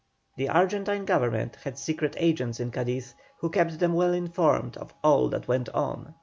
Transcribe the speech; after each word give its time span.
The 0.35 0.49
Argentine 0.49 1.05
Government 1.05 1.57
had 1.57 1.77
secret 1.77 2.15
agents 2.17 2.59
in 2.59 2.71
Cadiz, 2.71 3.13
who 3.37 3.51
kept 3.51 3.77
them 3.77 3.93
well 3.93 4.13
informed 4.13 4.75
of 4.77 4.95
all 5.03 5.29
that 5.29 5.47
went 5.47 5.69
on. 5.75 6.15